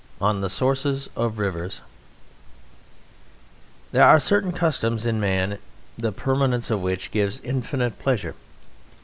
On 0.19 0.41
the 0.41 0.49
Sources 0.49 1.11
of 1.15 1.37
Rivers 1.37 1.81
There 3.91 4.03
are 4.03 4.19
certain 4.19 4.51
customs 4.51 5.05
in 5.05 5.19
man 5.19 5.59
the 5.95 6.11
permanence 6.11 6.71
of 6.71 6.81
which 6.81 7.11
gives 7.11 7.39
infinite 7.43 7.99
pleasure. 7.99 8.33